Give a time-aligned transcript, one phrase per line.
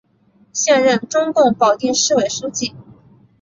[0.51, 2.73] 现任中共保定市委书记。